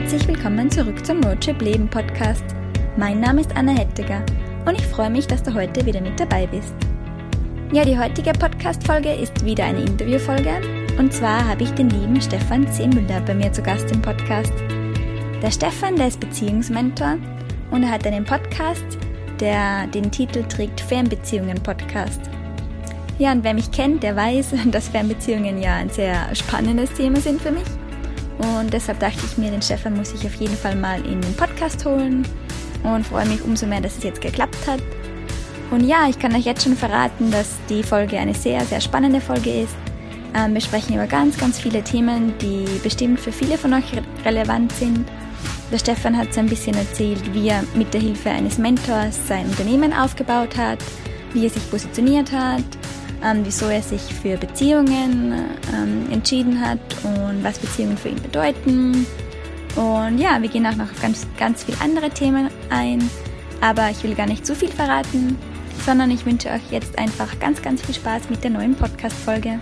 [0.00, 2.44] herzlich willkommen zurück zum Roadtrip Leben Podcast.
[2.96, 4.24] Mein Name ist Anna Hettiger
[4.64, 6.72] und ich freue mich, dass du heute wieder mit dabei bist.
[7.72, 10.52] Ja, die heutige Podcast-Folge ist wieder eine Interviewfolge
[10.98, 12.86] und zwar habe ich den lieben Stefan C.
[12.86, 14.52] Müller bei mir zu Gast im Podcast.
[15.42, 17.16] Der Stefan, der ist Beziehungsmentor
[17.72, 18.86] und er hat einen Podcast,
[19.40, 22.20] der den Titel trägt Fernbeziehungen Podcast.
[23.18, 27.42] Ja, und wer mich kennt, der weiß, dass Fernbeziehungen ja ein sehr spannendes Thema sind
[27.42, 27.66] für mich.
[28.38, 31.34] Und deshalb dachte ich mir, den Stefan muss ich auf jeden Fall mal in den
[31.34, 32.26] Podcast holen
[32.84, 34.80] und freue mich umso mehr, dass es jetzt geklappt hat.
[35.70, 39.20] Und ja, ich kann euch jetzt schon verraten, dass die Folge eine sehr, sehr spannende
[39.20, 39.76] Folge ist.
[40.34, 44.02] Ähm, wir sprechen über ganz, ganz viele Themen, die bestimmt für viele von euch re
[44.24, 45.06] relevant sind.
[45.70, 49.46] Der Stefan hat so ein bisschen erzählt, wie er mit der Hilfe eines Mentors sein
[49.46, 50.78] Unternehmen aufgebaut hat,
[51.34, 52.64] wie er sich positioniert hat,
[53.24, 55.34] ähm, wieso er sich für Beziehungen
[55.74, 59.06] ähm, entschieden hat und was Beziehungen für ihn bedeuten.
[59.76, 63.08] Und ja, wir gehen auch noch auf ganz, ganz viele andere Themen ein,
[63.60, 65.38] aber ich will gar nicht zu viel verraten,
[65.84, 69.58] sondern ich wünsche euch jetzt einfach ganz, ganz viel Spaß mit der neuen Podcast-Folge.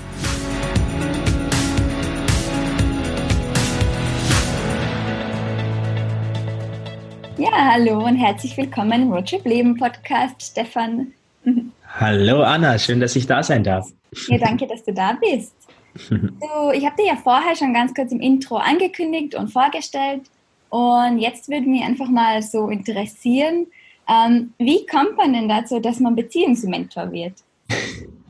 [7.39, 11.13] Ja, hallo und herzlich willkommen im Roadtrip Leben Podcast, Stefan.
[11.99, 13.89] Hallo Anna, schön, dass ich da sein darf.
[14.29, 15.55] Ja, danke, dass du da bist.
[16.11, 20.21] Du, ich habe dir ja vorher schon ganz kurz im Intro angekündigt und vorgestellt.
[20.69, 23.67] Und jetzt würde mich einfach mal so interessieren,
[24.07, 27.33] ähm, wie kommt man denn dazu, dass man Beziehungsmentor wird?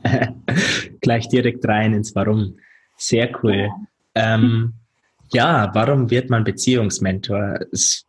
[1.01, 2.55] Gleich direkt rein ins Warum.
[2.95, 3.69] Sehr cool.
[4.15, 4.73] Ja, ähm,
[5.33, 7.59] ja warum wird man Beziehungsmentor?
[7.73, 8.06] Es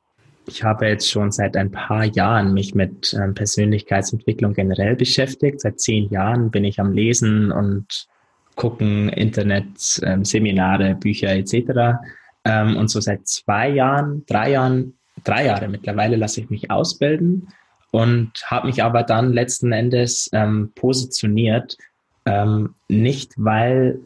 [0.48, 5.60] ich habe jetzt schon seit ein paar Jahren mich mit ähm, Persönlichkeitsentwicklung generell beschäftigt.
[5.60, 8.08] Seit zehn Jahren bin ich am Lesen und
[8.56, 11.98] gucken, Internet, ähm, Seminare, Bücher etc.
[12.44, 17.48] Ähm, und so seit zwei Jahren, drei Jahren, drei Jahre mittlerweile lasse ich mich ausbilden
[17.91, 21.76] und habe mich aber dann letzten Endes ähm, positioniert,
[22.25, 24.00] ähm, nicht weil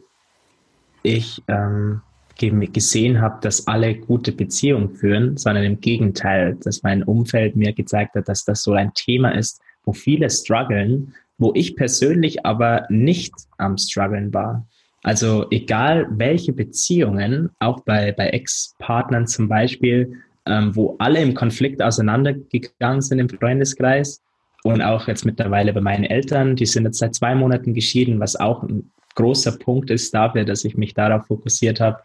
[1.03, 2.01] ich ähm,
[2.37, 8.15] gesehen habe, dass alle gute Beziehungen führen, sondern im Gegenteil, dass mein Umfeld mir gezeigt
[8.15, 13.33] hat, dass das so ein Thema ist, wo viele strugglen, wo ich persönlich aber nicht
[13.57, 14.67] am struggeln war.
[15.03, 20.13] Also egal welche Beziehungen, auch bei, bei Ex-Partnern zum Beispiel,
[20.45, 24.21] ähm, wo alle im Konflikt auseinandergegangen sind im Freundeskreis
[24.63, 28.37] und auch jetzt mittlerweile bei meinen Eltern, die sind jetzt seit zwei Monaten geschieden, was
[28.37, 31.99] auch ein großer Punkt ist dafür, dass ich mich darauf fokussiert habe,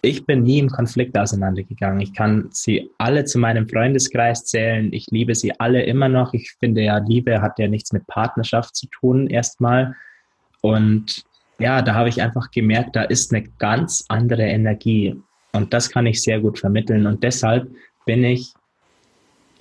[0.00, 2.00] ich bin nie im Konflikt auseinandergegangen.
[2.00, 4.92] Ich kann sie alle zu meinem Freundeskreis zählen.
[4.92, 6.34] Ich liebe sie alle immer noch.
[6.34, 9.96] Ich finde ja, Liebe hat ja nichts mit Partnerschaft zu tun, erstmal.
[10.60, 11.24] Und
[11.58, 15.16] ja, da habe ich einfach gemerkt, da ist eine ganz andere Energie.
[15.52, 17.06] Und das kann ich sehr gut vermitteln.
[17.06, 17.68] Und deshalb
[18.06, 18.52] bin ich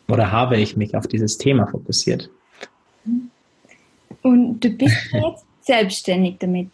[0.08, 2.30] oder habe ich mich auf dieses Thema fokussiert.
[4.22, 6.70] Und du bist jetzt selbstständig damit.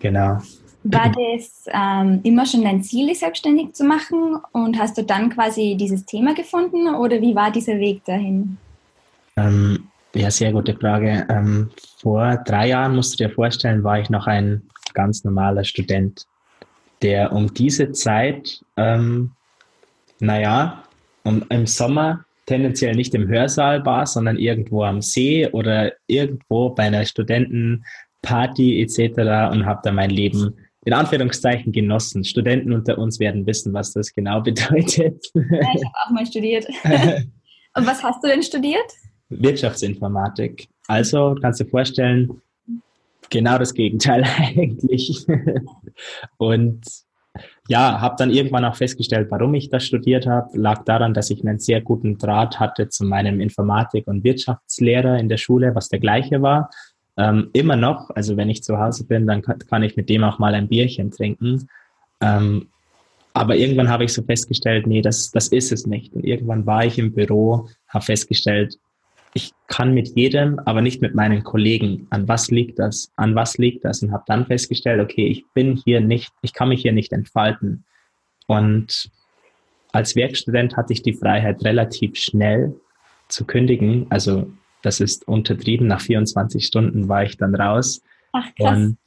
[0.00, 0.40] Genau.
[0.88, 4.38] War das ähm, immer schon dein Ziel, dich selbstständig zu machen?
[4.52, 8.56] Und hast du dann quasi dieses Thema gefunden oder wie war dieser Weg dahin?
[9.36, 11.26] Ähm, ja, sehr gute Frage.
[11.28, 14.62] Ähm, vor drei Jahren, musst du dir vorstellen, war ich noch ein
[14.94, 16.26] ganz normaler Student,
[17.02, 19.32] der um diese Zeit, ähm,
[20.20, 20.84] naja,
[21.24, 26.84] um, im Sommer tendenziell nicht im Hörsaal war, sondern irgendwo am See oder irgendwo bei
[26.84, 29.52] einer Studentenparty etc.
[29.52, 30.54] und habe da mein Leben
[30.86, 32.24] in Anführungszeichen genossen.
[32.24, 35.26] Studenten unter uns werden wissen, was das genau bedeutet.
[35.34, 35.42] Ja,
[35.74, 36.64] ich habe auch mal studiert.
[37.76, 38.86] Und was hast du denn studiert?
[39.28, 40.68] Wirtschaftsinformatik.
[40.86, 42.40] Also kannst du dir vorstellen,
[43.28, 45.26] genau das Gegenteil eigentlich.
[46.38, 46.86] Und
[47.68, 50.56] ja, habe dann irgendwann auch festgestellt, warum ich das studiert habe.
[50.56, 55.28] Lag daran, dass ich einen sehr guten Draht hatte zu meinem Informatik- und Wirtschaftslehrer in
[55.28, 56.70] der Schule, was der gleiche war.
[57.18, 60.38] Ähm, immer noch, also wenn ich zu Hause bin, dann kann, ich mit dem auch
[60.38, 61.68] mal ein Bierchen trinken.
[62.20, 62.68] Ähm,
[63.32, 66.14] aber irgendwann habe ich so festgestellt, nee, das, das ist es nicht.
[66.14, 68.78] Und irgendwann war ich im Büro, habe festgestellt,
[69.34, 72.06] ich kann mit jedem, aber nicht mit meinen Kollegen.
[72.08, 73.12] An was liegt das?
[73.16, 74.02] An was liegt das?
[74.02, 77.84] Und habe dann festgestellt, okay, ich bin hier nicht, ich kann mich hier nicht entfalten.
[78.46, 79.10] Und
[79.92, 82.74] als Werkstudent hatte ich die Freiheit, relativ schnell
[83.28, 84.06] zu kündigen.
[84.08, 84.50] Also
[84.82, 85.86] das ist untertrieben.
[85.86, 88.02] Nach 24 Stunden war ich dann raus.
[88.32, 88.76] Ach, krass.
[88.76, 88.98] Und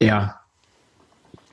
[0.00, 0.40] ja,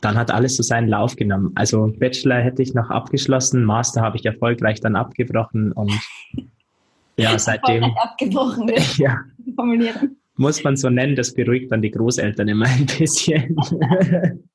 [0.02, 1.52] dann hat alles so seinen Lauf genommen.
[1.56, 5.92] Also Bachelor hätte ich noch abgeschlossen, Master habe ich erfolgreich dann abgebrochen und
[7.18, 7.84] ja, seitdem.
[7.84, 9.20] abgebrochen, ja,
[9.56, 10.18] formulieren.
[10.36, 13.58] Muss man so nennen, das beruhigt dann die Großeltern immer ein bisschen.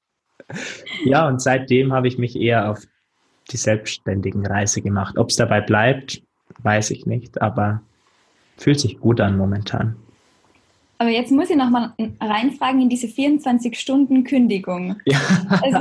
[1.04, 2.84] ja, und seitdem habe ich mich eher auf
[3.50, 5.18] die selbstständigen Reise gemacht.
[5.18, 6.22] Ob es dabei bleibt,
[6.62, 7.82] weiß ich nicht, aber
[8.62, 9.96] fühlt sich gut an momentan.
[11.02, 15.00] Aber jetzt muss ich nochmal reinfragen in diese 24-Stunden-Kündigung.
[15.04, 15.18] Ja.
[15.60, 15.80] Also,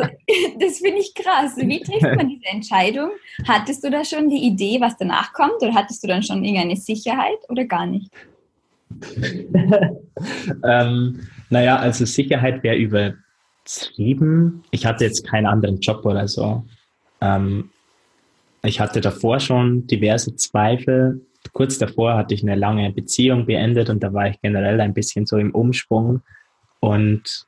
[0.60, 1.56] das finde ich krass.
[1.58, 3.12] Wie trifft man diese Entscheidung?
[3.48, 5.62] Hattest du da schon die Idee, was danach kommt?
[5.62, 8.10] Oder hattest du dann schon irgendeine Sicherheit oder gar nicht?
[10.64, 11.20] ähm,
[11.52, 14.64] naja, also Sicherheit wäre übertrieben.
[14.72, 16.66] Ich hatte jetzt keinen anderen Job oder so.
[17.22, 17.70] Ähm,
[18.64, 21.22] ich hatte davor schon diverse Zweifel.
[21.54, 25.26] Kurz davor hatte ich eine lange Beziehung beendet und da war ich generell ein bisschen
[25.26, 26.22] so im Umschwung.
[26.80, 27.46] Und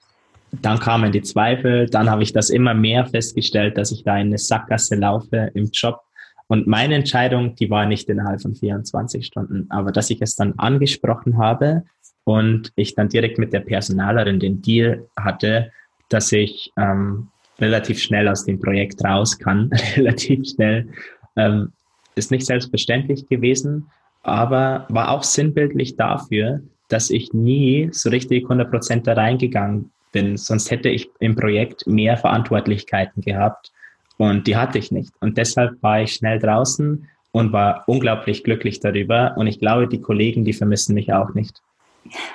[0.51, 1.88] dann kamen die Zweifel.
[1.88, 5.69] Dann habe ich das immer mehr festgestellt, dass ich da in eine Sackgasse laufe im
[5.72, 6.01] Job.
[6.48, 10.54] Und meine Entscheidung, die war nicht innerhalb von 24 Stunden, aber dass ich es dann
[10.57, 11.84] angesprochen habe
[12.25, 15.72] und ich dann direkt mit der Personalerin den Deal hatte,
[16.10, 17.30] dass ich ähm,
[17.60, 20.90] relativ schnell aus dem Projekt raus kann, relativ schnell,
[21.36, 21.72] ähm,
[22.15, 23.89] ist nicht selbstverständlich gewesen,
[24.21, 30.38] aber war auch sinnbildlich dafür, dass ich nie so richtig 100% da reingegangen bin.
[30.38, 33.71] Sonst hätte ich im Projekt mehr Verantwortlichkeiten gehabt
[34.18, 35.13] und die hatte ich nicht.
[35.19, 39.33] Und deshalb war ich schnell draußen und war unglaublich glücklich darüber.
[39.38, 41.62] Und ich glaube, die Kollegen, die vermissen mich auch nicht.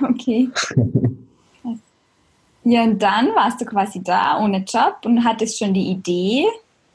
[0.03, 0.49] Okay.
[2.65, 6.45] Ja, und dann warst du quasi da ohne Job und hattest schon die Idee,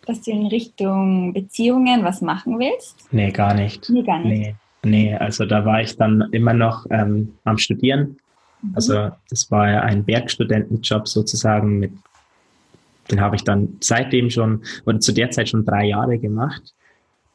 [0.05, 3.07] dass du in Richtung Beziehungen was machen willst?
[3.11, 3.89] Nee, gar nicht.
[3.89, 4.55] Nee, gar nicht.
[4.83, 8.17] Nee, nee also da war ich dann immer noch ähm, am Studieren.
[8.61, 8.71] Mhm.
[8.75, 11.91] Also das war ja ein Werkstudentenjob sozusagen, mit,
[13.11, 16.73] den habe ich dann seitdem schon, oder zu der Zeit schon drei Jahre gemacht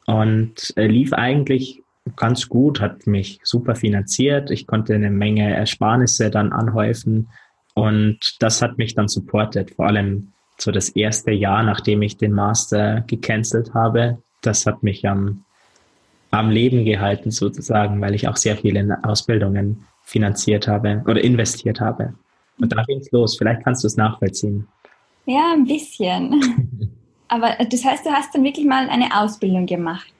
[0.05, 1.81] und äh, lief eigentlich
[2.15, 4.49] ganz gut, hat mich super finanziert.
[4.49, 7.29] Ich konnte eine Menge Ersparnisse dann anhäufen
[7.75, 12.33] und das hat mich dann supportet, vor allem so das erste Jahr, nachdem ich den
[12.33, 14.21] Master gecancelt habe.
[14.41, 15.43] Das hat mich am,
[16.31, 22.13] am Leben gehalten sozusagen, weil ich auch sehr viele Ausbildungen finanziert habe oder investiert habe.
[22.59, 23.37] Und da ging es los.
[23.37, 24.67] Vielleicht kannst du es nachvollziehen.
[25.25, 26.91] Ja, ein bisschen.
[27.27, 30.11] Aber das heißt, du hast dann wirklich mal eine Ausbildung gemacht.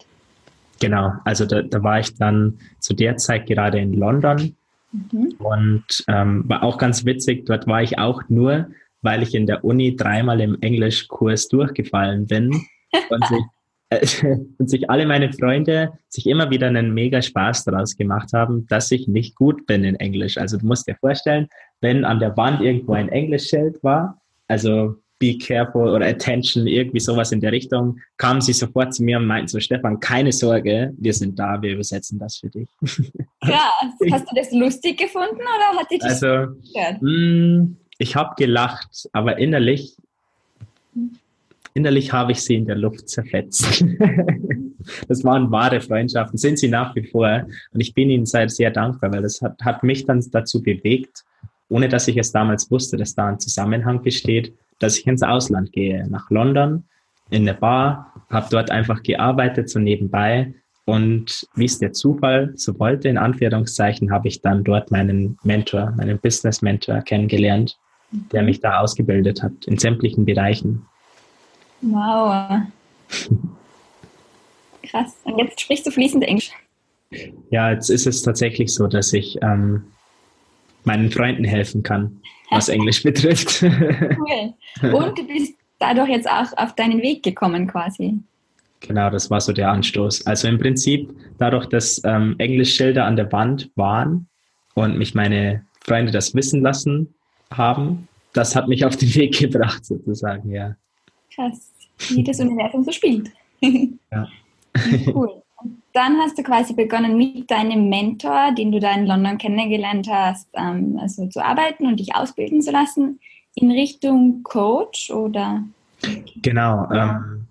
[0.80, 4.56] Genau, also da, da war ich dann zu der Zeit gerade in London
[4.92, 5.36] Mhm.
[5.40, 8.70] Und ähm, war auch ganz witzig, dort war ich auch nur,
[9.02, 12.52] weil ich in der Uni dreimal im Englischkurs durchgefallen bin
[13.10, 13.44] und sich,
[13.90, 18.68] äh, und sich alle meine Freunde sich immer wieder einen mega Spaß daraus gemacht haben,
[18.68, 20.38] dass ich nicht gut bin in Englisch.
[20.38, 21.48] Also du musst dir vorstellen,
[21.82, 27.32] wenn an der Wand irgendwo ein Englischschild war, also be careful oder attention, irgendwie sowas
[27.32, 31.14] in der Richtung, kamen sie sofort zu mir und meinten so, Stefan, keine Sorge, wir
[31.14, 32.70] sind da, wir übersetzen das für dich.
[33.44, 33.70] Ja,
[34.12, 36.54] hast du das lustig gefunden oder hat dich das Also,
[37.02, 37.68] mh,
[38.00, 39.96] ich habe gelacht, aber innerlich,
[41.74, 43.84] innerlich habe ich sie in der Luft zerfetzt.
[45.08, 47.46] das waren wahre Freundschaften, sind sie nach wie vor.
[47.74, 51.26] Und ich bin ihnen sehr dankbar, weil das hat, hat mich dann dazu bewegt,
[51.68, 55.74] ohne dass ich es damals wusste, dass da ein Zusammenhang besteht, dass ich ins Ausland
[55.74, 56.86] gehe, nach London,
[57.30, 60.54] in eine Bar, habe dort einfach gearbeitet, so nebenbei.
[60.86, 65.94] Und wie es der Zufall so wollte, in Anführungszeichen, habe ich dann dort meinen Mentor,
[65.98, 67.78] meinen Business-Mentor kennengelernt,
[68.12, 70.86] der mich da ausgebildet hat, in sämtlichen Bereichen.
[71.82, 72.62] Wow.
[74.84, 75.16] Krass.
[75.24, 76.52] Und jetzt sprichst du fließend Englisch.
[77.50, 79.84] Ja, jetzt ist es tatsächlich so, dass ich ähm,
[80.84, 83.64] meinen Freunden helfen kann, was Englisch betrifft.
[84.82, 84.94] Cool.
[84.94, 88.20] Und du bist dadurch jetzt auch auf deinen Weg gekommen quasi.
[88.82, 90.26] Genau, das war so der Anstoß.
[90.28, 94.28] Also im Prinzip dadurch, dass ähm, Englischschilder an der Wand waren
[94.76, 97.14] und mich meine Freunde das wissen lassen
[97.52, 100.76] haben, das hat mich auf den Weg gebracht sozusagen, ja.
[101.34, 101.72] Krass,
[102.10, 103.32] wie das Universum so spielt.
[103.62, 104.28] ja.
[105.14, 105.42] Cool
[105.94, 110.48] dann hast du quasi begonnen mit deinem Mentor, den du da in London kennengelernt hast,
[110.54, 113.20] ähm, also zu arbeiten und dich ausbilden zu lassen,
[113.56, 115.64] in Richtung Coach oder?
[116.42, 116.90] Genau.
[116.92, 117.48] Ähm,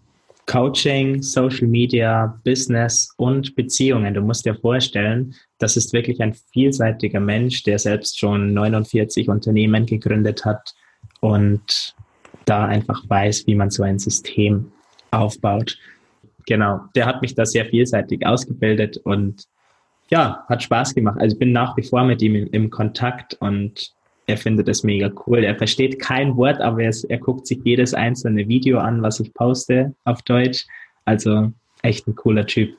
[0.49, 4.15] Coaching, Social Media, Business und Beziehungen.
[4.15, 9.85] Du musst dir vorstellen, das ist wirklich ein vielseitiger Mensch, der selbst schon 49 Unternehmen
[9.85, 10.75] gegründet hat
[11.21, 11.95] und
[12.47, 14.73] da einfach weiß, wie man so ein System
[15.11, 15.79] aufbaut.
[16.47, 19.45] Genau, der hat mich da sehr vielseitig ausgebildet und
[20.11, 21.19] ja, hat Spaß gemacht.
[21.21, 23.93] Also ich bin nach wie vor mit ihm im, Kontakt und
[24.29, 25.43] er findet es mega cool.
[25.43, 29.33] Er versteht kein Wort, aber er, er guckt sich jedes einzelne Video an, was ich
[29.33, 30.67] poste auf Deutsch.
[31.07, 31.51] Also
[31.83, 32.77] echt ein cooler Typ.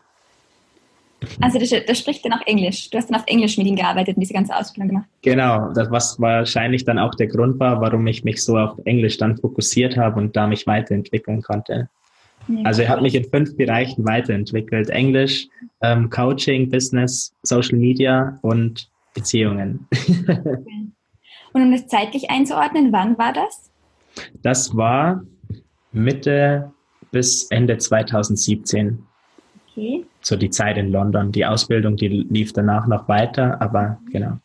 [1.42, 2.92] Also das, das spricht dann auch Englisch.
[2.92, 5.10] Du hast dann auf Englisch mit ihm gearbeitet und diese ganze Ausbildung gemacht.
[5.24, 9.18] Genau, das was wahrscheinlich dann auch der Grund war, warum ich mich so auf Englisch
[9.18, 11.90] dann fokussiert habe und da mich weiterentwickeln konnte.
[12.64, 14.90] Also ich habe mich in fünf Bereichen weiterentwickelt.
[14.90, 15.48] Englisch,
[15.82, 19.88] ähm, Coaching, Business, Social Media und Beziehungen.
[21.54, 23.72] Und um das zeitlich einzuordnen, wann war das?
[24.42, 25.24] Das war
[25.92, 26.72] Mitte
[27.12, 29.04] bis Ende 2017.
[29.72, 30.06] Okay.
[30.22, 31.32] So die Zeit in London.
[31.32, 34.38] Die Ausbildung, die lief danach noch weiter, aber genau.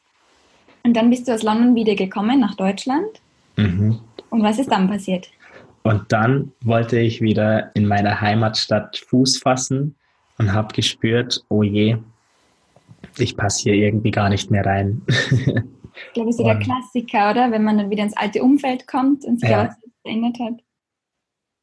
[0.82, 3.20] Und dann bist du aus London wieder gekommen nach Deutschland.
[3.56, 3.98] Mhm.
[4.30, 5.28] Und was ist dann passiert?
[5.82, 9.94] Und dann wollte ich wieder in meiner Heimatstadt Fuß fassen
[10.38, 11.98] und habe gespürt, oh je,
[13.18, 15.02] ich passe hier irgendwie gar nicht mehr rein.
[16.08, 17.50] Ich glaube, das ist so der Klassiker, oder?
[17.50, 19.68] Wenn man dann wieder ins alte Umfeld kommt und sich ja.
[19.68, 20.60] was verändert hat.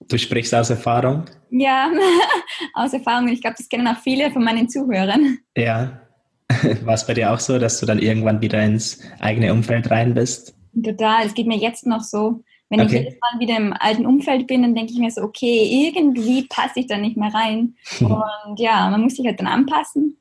[0.07, 1.25] Du sprichst aus Erfahrung?
[1.51, 1.91] Ja,
[2.73, 3.27] aus Erfahrung.
[3.27, 5.37] Ich glaube, das kennen auch viele von meinen Zuhörern.
[5.55, 6.01] Ja.
[6.83, 10.13] War es bei dir auch so, dass du dann irgendwann wieder ins eigene Umfeld rein
[10.13, 10.55] bist?
[10.81, 11.25] Total.
[11.25, 12.43] Es geht mir jetzt noch so.
[12.69, 12.95] Wenn okay.
[12.95, 16.47] ich jedes Mal wieder im alten Umfeld bin, dann denke ich mir so, okay, irgendwie
[16.47, 17.75] passe ich da nicht mehr rein.
[17.99, 20.17] Und ja, man muss sich halt dann anpassen.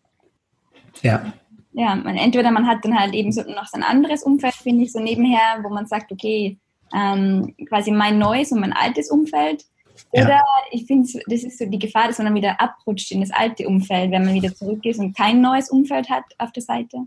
[1.02, 1.33] Ja.
[1.72, 4.84] Ja, man, entweder man hat dann halt eben so noch so ein anderes Umfeld, finde
[4.84, 6.58] ich, so nebenher, wo man sagt, okay,
[6.92, 9.64] ähm, quasi mein neues und mein altes Umfeld.
[10.10, 10.42] Oder ja.
[10.72, 13.68] ich finde, das ist so die Gefahr, dass man dann wieder abrutscht in das alte
[13.68, 16.98] Umfeld, wenn man wieder zurück ist und kein neues Umfeld hat auf der Seite.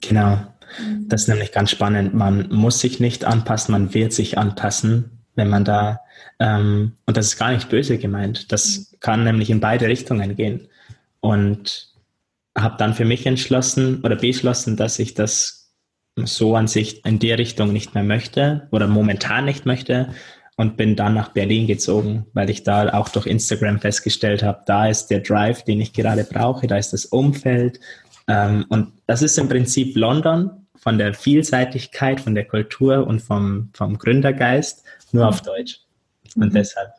[0.00, 0.36] Genau.
[0.80, 1.08] Mhm.
[1.08, 2.14] Das ist nämlich ganz spannend.
[2.14, 6.00] Man muss sich nicht anpassen, man wird sich anpassen, wenn man da,
[6.38, 9.00] ähm, und das ist gar nicht böse gemeint, das mhm.
[9.00, 10.68] kann nämlich in beide Richtungen gehen.
[11.20, 11.95] Und
[12.56, 15.74] habe dann für mich entschlossen oder beschlossen, dass ich das
[16.16, 20.14] so an sich in der Richtung nicht mehr möchte oder momentan nicht möchte
[20.56, 24.88] und bin dann nach Berlin gezogen, weil ich da auch durch Instagram festgestellt habe, da
[24.88, 27.78] ist der Drive, den ich gerade brauche, da ist das Umfeld,
[28.28, 33.70] ähm, und das ist im Prinzip London von der Vielseitigkeit, von der Kultur und vom,
[33.72, 35.80] vom Gründergeist nur auf Deutsch.
[36.34, 36.54] Und mhm.
[36.54, 36.90] deshalb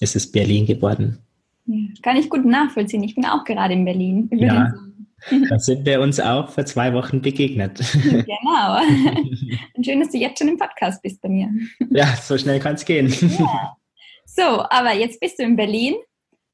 [0.00, 1.18] ist es Berlin geworden.
[1.66, 3.02] Ja, kann ich gut nachvollziehen.
[3.02, 4.28] Ich bin auch gerade in Berlin.
[4.32, 4.72] Ja,
[5.48, 7.78] da sind wir uns auch vor zwei Wochen begegnet.
[8.02, 8.80] Genau.
[9.74, 11.50] Und schön, dass du jetzt schon im Podcast bist bei mir.
[11.90, 13.12] Ja, so schnell kann es gehen.
[13.38, 13.76] Ja.
[14.24, 15.94] So, aber jetzt bist du in Berlin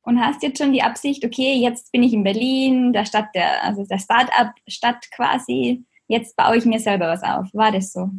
[0.02, 3.64] und hast jetzt schon die Absicht, okay, jetzt bin ich in Berlin, der Stadt, der,
[3.64, 7.47] also der Start-up-Stadt quasi, jetzt baue ich mir selber was auf.
[7.52, 8.11] War das so?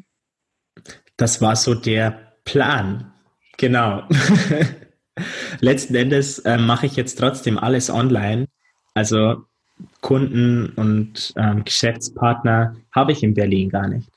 [1.18, 3.14] Das war so der Plan.
[3.58, 4.04] Genau.
[5.60, 8.48] Letzten Endes äh, mache ich jetzt trotzdem alles online.
[8.94, 9.46] Also
[10.02, 14.10] Kunden und ähm, Geschäftspartner habe ich in Berlin gar nicht.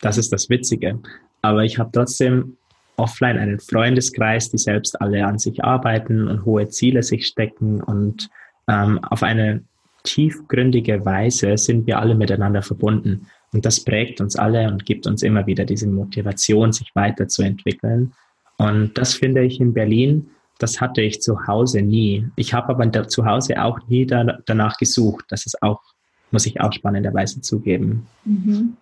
[0.00, 0.98] Das ist das Witzige.
[1.42, 2.56] Aber ich habe trotzdem
[2.96, 8.28] offline einen Freundeskreis, die selbst alle an sich arbeiten und hohe Ziele sich stecken und
[8.68, 9.62] ähm, auf eine
[10.02, 13.26] tiefgründige Weise sind wir alle miteinander verbunden.
[13.52, 18.12] Und das prägt uns alle und gibt uns immer wieder diese Motivation, sich weiterzuentwickeln.
[18.58, 22.26] Und das finde ich in Berlin, das hatte ich zu Hause nie.
[22.36, 25.26] Ich habe aber zu Hause auch nie da, danach gesucht.
[25.28, 25.80] Das ist auch,
[26.30, 28.06] muss ich auch spannenderweise zugeben.
[28.24, 28.76] Mhm.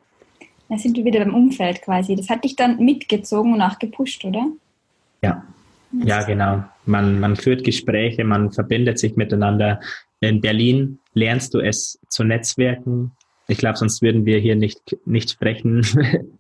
[0.69, 2.17] Da sind wir wieder beim Umfeld quasi.
[2.17, 4.47] Das hat dich dann mitgezogen und auch gepusht, oder?
[5.23, 5.45] Ja,
[6.05, 6.65] ja, genau.
[6.85, 9.81] Man, man führt Gespräche, man verbindet sich miteinander.
[10.21, 13.13] In Berlin lernst du es zu netzwerken.
[13.49, 15.87] Ich glaube, sonst würden wir hier nicht, nicht sprechen,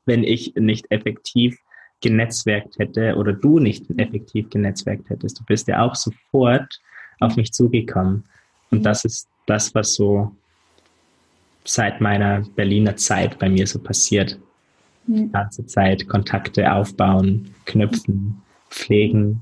[0.06, 1.58] wenn ich nicht effektiv
[2.00, 5.40] genetzwerkt hätte oder du nicht effektiv genetzwerkt hättest.
[5.40, 6.80] Du bist ja auch sofort
[7.20, 8.24] auf mich zugekommen.
[8.70, 10.32] Und das ist das, was so
[11.64, 14.38] seit meiner Berliner Zeit bei mir so passiert.
[15.08, 19.40] Die ganze Zeit Kontakte aufbauen, knüpfen, pflegen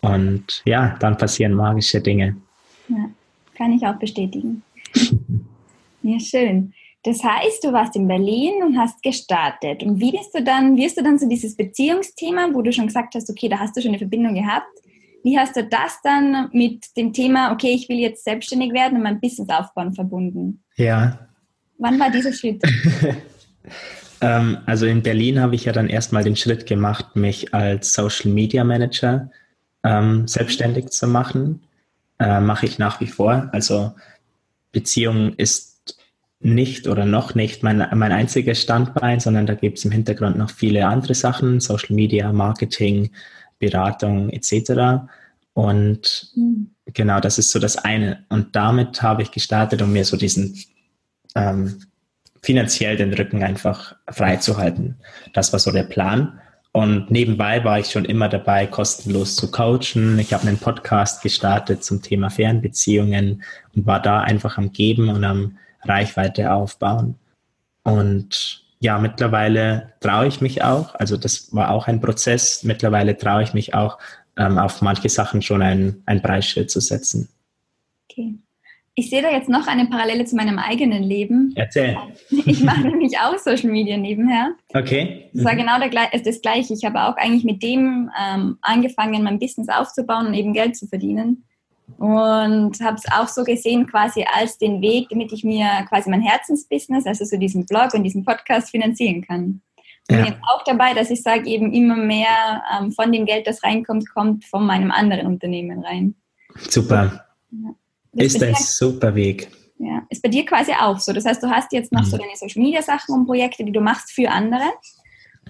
[0.00, 2.36] und ja, dann passieren magische Dinge.
[2.88, 3.10] Ja,
[3.54, 4.62] kann ich auch bestätigen.
[6.02, 6.72] ja, schön.
[7.04, 9.82] Das heißt, du warst in Berlin und hast gestartet.
[9.82, 13.14] Und wie bist du dann, wirst du dann so dieses Beziehungsthema, wo du schon gesagt
[13.14, 14.68] hast, okay, da hast du schon eine Verbindung gehabt.
[15.24, 19.02] Wie hast du das dann mit dem Thema, okay, ich will jetzt selbstständig werden und
[19.02, 20.62] mein Business aufbauen verbunden?
[20.76, 21.18] Ja,
[21.82, 22.62] Wann war dieser Schritt?
[24.20, 28.30] ähm, also in Berlin habe ich ja dann erstmal den Schritt gemacht, mich als Social
[28.30, 29.30] Media Manager
[29.82, 31.60] ähm, selbstständig zu machen.
[32.20, 33.48] Äh, Mache ich nach wie vor.
[33.50, 33.92] Also
[34.70, 35.71] Beziehung ist
[36.44, 40.50] nicht oder noch nicht mein, mein einziges Standbein, sondern da gibt es im Hintergrund noch
[40.50, 43.10] viele andere Sachen, Social Media, Marketing,
[43.58, 45.04] Beratung etc.
[45.54, 46.70] Und mhm.
[46.86, 48.24] genau, das ist so das eine.
[48.28, 50.56] Und damit habe ich gestartet, um mir so diesen
[51.34, 51.82] ähm,
[52.42, 54.96] finanziell den Rücken einfach frei zu halten.
[55.32, 56.40] Das war so der Plan.
[56.72, 60.18] Und nebenbei war ich schon immer dabei, kostenlos zu coachen.
[60.18, 63.42] Ich habe einen Podcast gestartet zum Thema Fernbeziehungen
[63.76, 67.16] und war da einfach am Geben und am Reichweite aufbauen.
[67.82, 73.42] Und ja, mittlerweile traue ich mich auch, also das war auch ein Prozess, mittlerweile traue
[73.42, 73.98] ich mich auch
[74.36, 77.28] ähm, auf manche Sachen schon ein, ein Preisschild zu setzen.
[78.10, 78.34] Okay.
[78.94, 81.52] Ich sehe da jetzt noch eine Parallele zu meinem eigenen Leben.
[81.54, 81.96] Erzähl.
[82.44, 84.54] Ich mache nämlich auch Social Media nebenher.
[84.74, 85.30] Okay.
[85.32, 86.74] Das war genau der, äh, das Gleiche.
[86.74, 90.86] Ich habe auch eigentlich mit dem ähm, angefangen, mein Business aufzubauen und eben Geld zu
[90.86, 91.44] verdienen.
[91.98, 96.22] Und habe es auch so gesehen, quasi als den Weg, damit ich mir quasi mein
[96.22, 99.62] Herzensbusiness, also so diesen Blog und diesen Podcast finanzieren kann.
[100.08, 103.46] Ich bin jetzt auch dabei, dass ich sage, eben immer mehr ähm, von dem Geld,
[103.46, 106.16] das reinkommt, kommt von meinem anderen Unternehmen rein.
[106.68, 107.24] Super.
[107.50, 107.74] Ja.
[108.14, 109.48] Ist ein super Weg.
[109.78, 111.12] Ja, ist bei dir quasi auch so.
[111.12, 112.06] Das heißt, du hast jetzt noch mhm.
[112.06, 114.64] so deine Social Media Sachen und Projekte, die du machst für andere.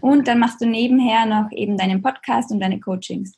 [0.01, 3.35] Und dann machst du nebenher noch eben deinen Podcast und deine Coachings.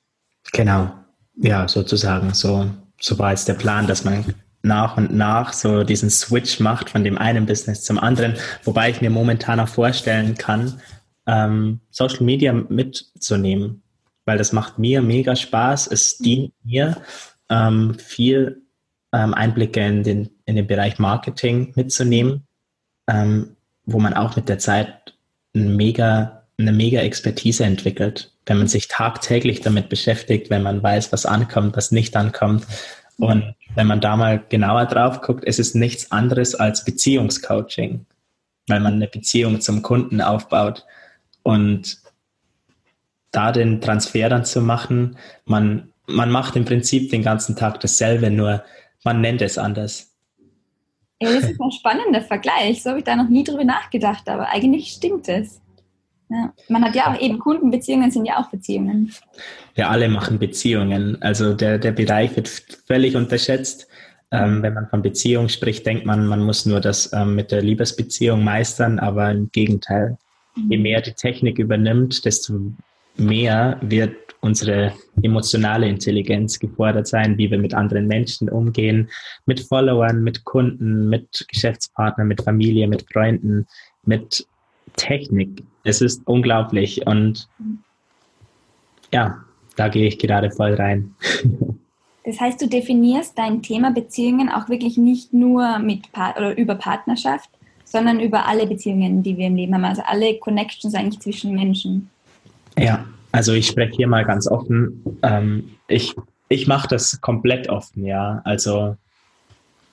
[0.53, 0.91] Genau.
[1.37, 2.33] Ja, sozusagen.
[2.33, 2.67] So,
[3.05, 7.05] so war jetzt der Plan, dass man nach und nach so diesen Switch macht von
[7.05, 8.35] dem einen Business zum anderen.
[8.63, 10.81] Wobei ich mir momentan auch vorstellen kann,
[11.27, 13.83] ähm, Social Media mitzunehmen,
[14.25, 15.89] weil das macht mir mega Spaß.
[15.89, 16.97] Es dient mir
[17.51, 18.63] ähm, viel
[19.13, 22.47] ähm, Einblicke in den, in den Bereich Marketing mitzunehmen,
[23.07, 25.15] ähm, wo man auch mit der Zeit
[25.55, 31.13] ein mega, eine mega Expertise entwickelt, wenn man sich tagtäglich damit beschäftigt, wenn man weiß,
[31.13, 32.67] was ankommt, was nicht ankommt.
[33.19, 38.07] Und wenn man da mal genauer drauf guckt, ist es nichts anderes als Beziehungscoaching,
[38.67, 40.85] weil man eine Beziehung zum Kunden aufbaut.
[41.43, 41.99] Und
[43.31, 48.31] da den Transfer dann zu machen, man, man macht im Prinzip den ganzen Tag dasselbe,
[48.31, 48.63] nur
[49.05, 50.11] man nennt es anders.
[51.21, 52.83] Das ist ein spannender Vergleich.
[52.83, 55.61] So habe ich da noch nie drüber nachgedacht, aber eigentlich stimmt es.
[56.35, 56.53] Ja.
[56.69, 59.13] Man hat ja auch eben Kundenbeziehungen, sind ja auch Beziehungen.
[59.77, 61.21] Ja, alle machen Beziehungen.
[61.23, 63.87] Also der, der Bereich wird völlig unterschätzt.
[64.33, 67.63] Ähm, wenn man von Beziehung spricht, denkt man, man muss nur das ähm, mit der
[67.63, 70.19] Liebesbeziehung meistern, aber im Gegenteil.
[70.57, 70.71] Mhm.
[70.71, 72.73] Je mehr die Technik übernimmt, desto
[73.17, 79.09] mehr wird unsere emotionale Intelligenz gefordert sein, wie wir mit anderen Menschen umgehen,
[79.47, 83.67] mit Followern, mit Kunden, mit Geschäftspartnern, mit Familie, mit Freunden,
[84.05, 84.47] mit
[84.97, 85.63] Technik.
[85.85, 87.49] Es ist unglaublich und
[89.13, 89.45] ja,
[89.77, 91.15] da gehe ich gerade voll rein.
[92.27, 96.75] Das heißt, du definierst dein Thema Beziehungen auch wirklich nicht nur mit Part oder über
[96.75, 97.51] Partnerschaft,
[97.85, 102.09] sondern über alle Beziehungen, die wir im Leben haben, also alle Connections eigentlich zwischen Menschen.
[102.79, 105.19] Ja, also ich spreche hier mal ganz offen.
[105.23, 106.15] Ähm, ich
[106.49, 108.41] ich mache das komplett offen, ja.
[108.45, 108.97] Also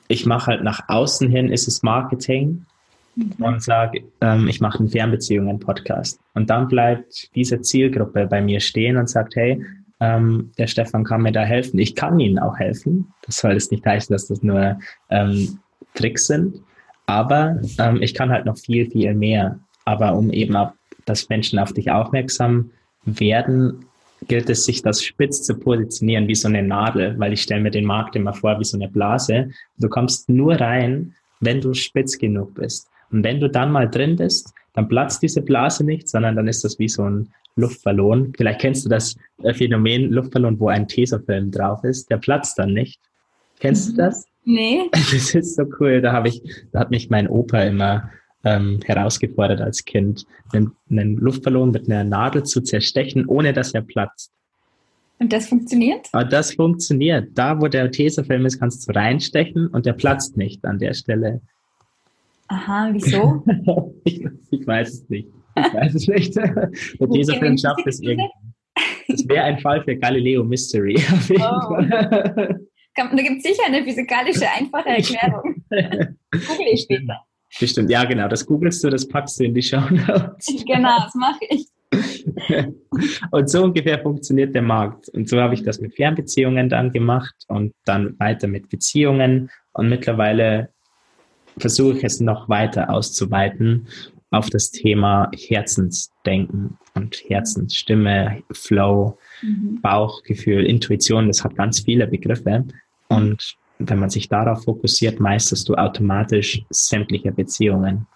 [0.07, 2.65] ich mache halt nach außen hin ist es Marketing.
[3.39, 6.19] Und sage, ähm, ich mache einen Fernbeziehungen-Podcast.
[6.33, 9.63] Und dann bleibt diese Zielgruppe bei mir stehen und sagt, hey,
[9.99, 11.79] ähm, der Stefan kann mir da helfen.
[11.79, 13.13] Ich kann ihnen auch helfen.
[13.25, 15.59] Das soll jetzt nicht heißen, dass das nur ähm,
[15.93, 16.61] Tricks sind.
[17.05, 19.59] Aber ähm, ich kann halt noch viel, viel mehr.
[19.85, 20.71] Aber um eben auch,
[21.05, 22.71] dass Menschen auf dich aufmerksam
[23.05, 23.85] werden,
[24.27, 27.71] gilt es, sich das spitz zu positionieren wie so eine Nadel, weil ich stelle mir
[27.71, 29.49] den Markt immer vor wie so eine Blase.
[29.77, 32.90] Du kommst nur rein, wenn du spitz genug bist.
[33.11, 36.63] Und wenn du dann mal drin bist, dann platzt diese Blase nicht, sondern dann ist
[36.63, 38.33] das wie so ein Luftballon.
[38.35, 39.15] Vielleicht kennst du das
[39.53, 42.09] Phänomen Luftballon, wo ein Tesafilm drauf ist.
[42.09, 42.99] Der platzt dann nicht.
[43.59, 43.97] Kennst du mhm.
[43.97, 44.25] das?
[44.45, 44.83] Nee.
[44.91, 46.01] Das ist so cool.
[46.01, 48.09] Da habe ich, da hat mich mein Opa immer
[48.43, 53.81] ähm, herausgefordert als Kind, einen, einen Luftballon mit einer Nadel zu zerstechen, ohne dass er
[53.81, 54.31] platzt.
[55.19, 56.07] Und das funktioniert?
[56.13, 57.29] Aber das funktioniert.
[57.35, 61.41] Da, wo der Tesafilm ist, kannst du reinstechen und der platzt nicht an der Stelle.
[62.51, 63.43] Aha, wieso?
[64.03, 65.29] ich, ich, weiß es nicht.
[65.55, 66.35] Ich weiß es nicht.
[66.35, 68.29] Der Tesafilm schafft es irgendwie.
[69.07, 70.95] Das wäre ein Fall für Galileo Mystery.
[72.93, 73.07] Oh.
[73.07, 75.63] da gibt es sicher eine physikalische, einfache Erklärung.
[75.69, 77.21] Google ich später.
[77.57, 80.45] Bestimmt, ja genau, das googelst du, das packst du in die Show Notes.
[80.67, 81.67] Genau, das mache ich.
[83.31, 85.07] und so ungefähr funktioniert der Markt.
[85.07, 89.49] Und so habe ich das mit Fernbeziehungen dann gemacht und dann weiter mit Beziehungen.
[89.71, 90.69] Und mittlerweile
[91.61, 93.87] versuche ich es noch weiter auszuweiten
[94.31, 99.79] auf das Thema Herzensdenken und Herzensstimme, Flow, mhm.
[99.81, 101.27] Bauchgefühl, Intuition.
[101.27, 102.65] Das hat ganz viele Begriffe.
[103.09, 108.07] Und wenn man sich darauf fokussiert, meisterst du automatisch sämtliche Beziehungen.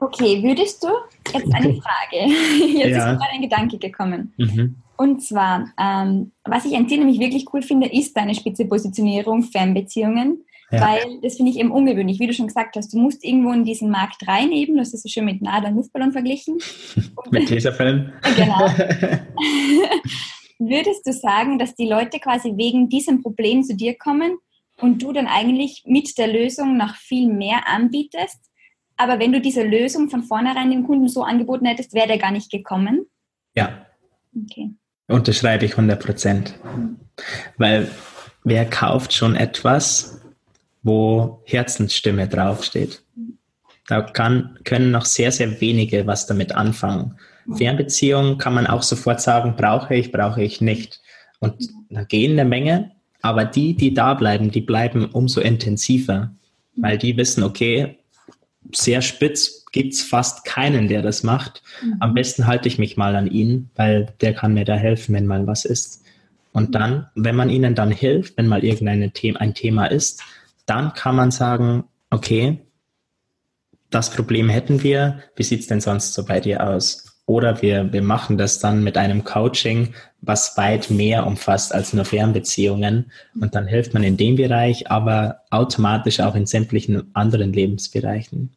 [0.00, 0.88] Okay, würdest du
[1.32, 2.32] jetzt eine Frage?
[2.78, 2.98] Jetzt ja.
[2.98, 4.32] ist mir gerade ein Gedanke gekommen.
[4.36, 4.76] Mhm.
[4.96, 9.42] Und zwar, ähm, was ich an dir nämlich wirklich cool finde, ist deine spitze Positionierung
[9.42, 10.44] Fernbeziehungen.
[10.70, 10.82] Ja.
[10.82, 12.20] Weil das finde ich eben ungewöhnlich.
[12.20, 14.74] Wie du schon gesagt hast, du musst irgendwo in diesen Markt rein eben.
[14.74, 16.58] Du hast es so schön mit Nadel und Luftballon verglichen.
[17.30, 18.12] mit Tesafilm.
[18.36, 18.66] genau.
[20.58, 24.36] Würdest du sagen, dass die Leute quasi wegen diesem Problem zu dir kommen
[24.80, 28.38] und du dann eigentlich mit der Lösung noch viel mehr anbietest?
[28.96, 32.32] Aber wenn du diese Lösung von vornherein dem Kunden so angeboten hättest, wäre der gar
[32.32, 33.06] nicht gekommen?
[33.54, 33.86] Ja.
[34.36, 34.70] Okay.
[35.06, 36.58] Unterschreibe ich 100 Prozent.
[37.56, 37.88] Weil
[38.44, 40.17] wer kauft schon etwas,
[40.82, 43.02] wo Herzensstimme draufsteht?
[43.86, 47.14] Da kann, können noch sehr, sehr wenige was damit anfangen.
[47.56, 51.00] Fernbeziehungen kann man auch sofort sagen, brauche ich, brauche ich nicht.
[51.40, 52.90] Und da gehen eine Menge,
[53.22, 56.30] aber die, die da bleiben, die bleiben umso intensiver,
[56.76, 57.98] weil die wissen, okay,
[58.72, 61.62] sehr spitz gibt es fast keinen, der das macht.
[61.82, 61.96] Mhm.
[62.00, 65.26] Am besten halte ich mich mal an ihn, weil der kann mir da helfen, wenn
[65.26, 66.02] mal was ist.
[66.52, 70.22] Und dann, wenn man ihnen dann hilft, wenn mal irgendein Thema, ein Thema ist,
[70.68, 72.60] dann kann man sagen, okay,
[73.90, 77.04] das Problem hätten wir, wie sieht es denn sonst so bei dir aus?
[77.26, 82.04] Oder wir, wir machen das dann mit einem Coaching, was weit mehr umfasst als nur
[82.04, 83.12] Fernbeziehungen.
[83.38, 88.56] Und dann hilft man in dem Bereich, aber automatisch auch in sämtlichen anderen Lebensbereichen.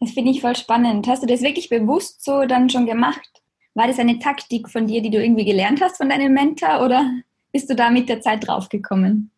[0.00, 1.06] Das finde ich voll spannend.
[1.08, 3.42] Hast du das wirklich bewusst so dann schon gemacht?
[3.74, 7.08] War das eine Taktik von dir, die du irgendwie gelernt hast von deinem Mentor oder
[7.52, 9.30] bist du da mit der Zeit draufgekommen?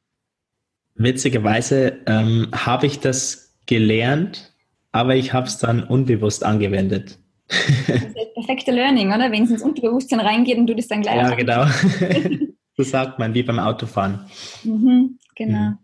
[0.97, 4.53] Witzigerweise ähm, habe ich das gelernt,
[4.93, 7.19] aber ich habe es dann unbewusst angewendet.
[7.49, 9.31] Das ist das perfekte Learning, oder?
[9.31, 11.17] Wenn es ins Unterbewusstsein reingeht und du das dann gleich.
[11.17, 11.67] Ja, genau.
[12.77, 14.27] so sagt man, wie beim Autofahren.
[14.63, 15.59] Mhm, genau.
[15.59, 15.79] Mhm.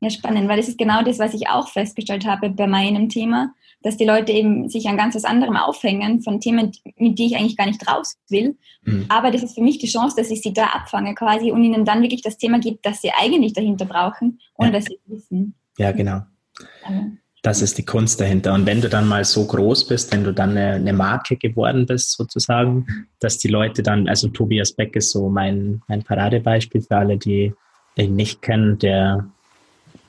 [0.00, 3.52] Ja, spannend, weil das ist genau das, was ich auch festgestellt habe bei meinem Thema,
[3.82, 7.36] dass die Leute eben sich an ganz was anderem aufhängen, von Themen, mit denen ich
[7.36, 8.56] eigentlich gar nicht raus will.
[8.82, 9.06] Mhm.
[9.08, 11.84] Aber das ist für mich die Chance, dass ich sie da abfange quasi und ihnen
[11.84, 14.76] dann wirklich das Thema gibt, das sie eigentlich dahinter brauchen, ohne ja.
[14.76, 15.54] dass sie wissen.
[15.78, 16.22] Ja, genau.
[16.84, 17.02] Also.
[17.42, 18.52] Das ist die Kunst dahinter.
[18.52, 21.86] Und wenn du dann mal so groß bist, wenn du dann eine, eine, Marke geworden
[21.86, 22.86] bist, sozusagen,
[23.20, 27.54] dass die Leute dann, also Tobias Beck ist so mein, mein Paradebeispiel für alle, die
[27.96, 29.28] ihn nicht kennen, der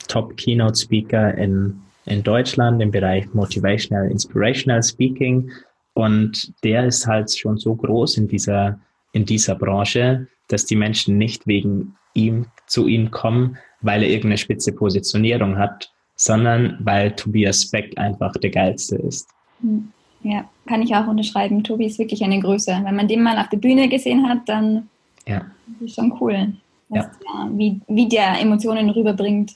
[0.07, 5.51] Top Keynote Speaker in, in Deutschland im Bereich Motivational, Inspirational Speaking.
[5.93, 8.79] Und der ist halt schon so groß in dieser,
[9.11, 14.37] in dieser Branche, dass die Menschen nicht wegen ihm zu ihm kommen, weil er irgendeine
[14.37, 19.29] spitze Positionierung hat, sondern weil Tobias Beck einfach der geilste ist.
[19.61, 19.91] Hm.
[20.21, 21.63] Ja, kann ich auch unterschreiben.
[21.63, 22.77] Tobi ist wirklich eine Größe.
[22.83, 24.89] Wenn man den mal auf der Bühne gesehen hat, dann
[25.25, 25.45] ja.
[25.79, 26.53] ist schon cool,
[26.89, 27.09] ja.
[27.51, 29.53] wie, wie der Emotionen rüberbringt.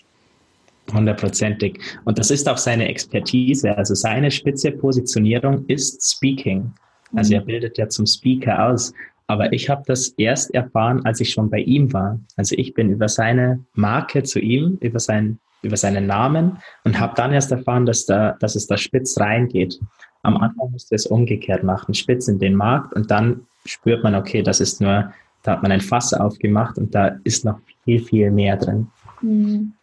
[0.92, 1.80] Hundertprozentig.
[2.04, 3.78] Und das ist auch seine Expertise.
[3.78, 6.74] Also seine spitze Positionierung ist Speaking.
[7.16, 7.40] Also mhm.
[7.40, 8.94] er bildet ja zum Speaker aus.
[9.28, 12.20] Aber ich habe das erst erfahren, als ich schon bei ihm war.
[12.36, 17.14] Also ich bin über seine Marke zu ihm, über sein über seinen Namen und habe
[17.16, 19.80] dann erst erfahren, dass, da, dass es da spitz reingeht.
[20.22, 24.44] Am Anfang musste es umgekehrt machen, spitz in den Markt und dann spürt man, okay,
[24.44, 28.32] das ist nur, da hat man ein Fass aufgemacht und da ist noch viel, viel
[28.32, 28.88] mehr drin.
[29.22, 29.74] Mhm.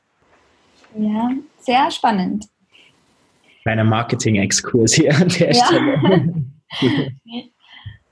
[0.98, 2.46] Ja, sehr spannend.
[3.62, 5.64] Kleiner Marketing-Exkurs hier an der ja.
[5.66, 6.44] Stelle.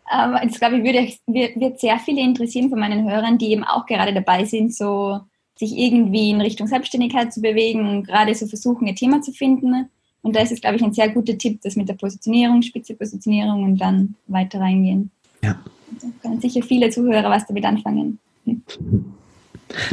[0.05, 3.87] Aber jetzt glaube ich, würde, wird sehr viele interessieren von meinen Hörern, die eben auch
[3.87, 5.21] gerade dabei sind, so
[5.57, 9.91] sich irgendwie in Richtung Selbstständigkeit zu bewegen und gerade so versuchen, ein Thema zu finden.
[10.23, 12.95] Und da ist es, glaube ich, ein sehr guter Tipp, das mit der Positionierung, spitze
[12.95, 15.11] Positionierung und dann weiter reingehen.
[15.43, 15.59] Ja.
[16.01, 18.19] Da können sicher viele Zuhörer was damit anfangen.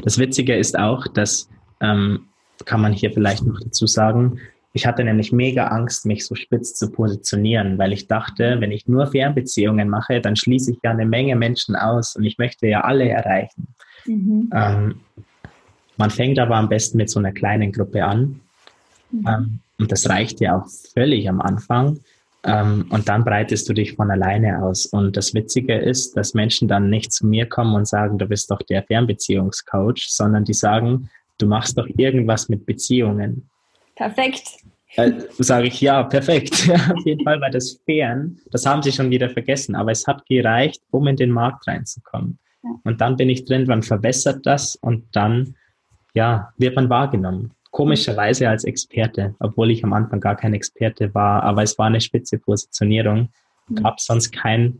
[0.03, 1.49] Das Witzige ist auch, dass,
[1.81, 2.27] ähm,
[2.63, 4.39] kann man hier vielleicht noch dazu sagen,
[4.75, 8.89] ich hatte nämlich mega Angst, mich so spitz zu positionieren, weil ich dachte, wenn ich
[8.89, 12.81] nur Fernbeziehungen mache, dann schließe ich ja eine Menge Menschen aus und ich möchte ja
[12.81, 13.67] alle erreichen.
[14.05, 14.49] Mhm.
[14.53, 14.95] Ähm,
[15.95, 18.41] man fängt aber am besten mit so einer kleinen Gruppe an.
[19.11, 19.27] Mhm.
[19.27, 21.99] Ähm, und das reicht ja auch völlig am Anfang.
[22.43, 24.85] Ähm, und dann breitest du dich von alleine aus.
[24.85, 28.51] Und das Witzige ist, dass Menschen dann nicht zu mir kommen und sagen, du bist
[28.51, 33.49] doch der Fernbeziehungscoach, sondern die sagen, du machst doch irgendwas mit Beziehungen.
[33.95, 34.43] Perfekt.
[34.95, 36.69] Äh, sage ich, ja, perfekt.
[36.93, 40.25] Auf jeden Fall, weil das Fern, das haben sie schon wieder vergessen, aber es hat
[40.25, 42.39] gereicht, um in den Markt reinzukommen.
[42.63, 42.69] Ja.
[42.83, 45.55] Und dann bin ich drin, man verbessert das und dann
[46.13, 47.51] ja, wird man wahrgenommen.
[47.71, 51.99] Komischerweise als Experte, obwohl ich am Anfang gar kein Experte war, aber es war eine
[51.99, 53.29] spitze Positionierung.
[53.67, 53.75] Mhm.
[53.75, 54.79] Gab sonst kein,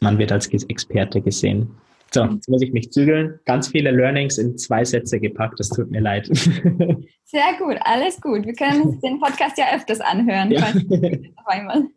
[0.00, 1.76] man wird als Experte gesehen.
[2.12, 3.40] So, jetzt muss ich mich zügeln.
[3.46, 5.58] Ganz viele Learnings in zwei Sätze gepackt.
[5.58, 6.26] Das tut mir leid.
[7.24, 8.44] Sehr gut, alles gut.
[8.44, 10.50] Wir können uns den Podcast ja öfters anhören.
[10.50, 10.72] Ja.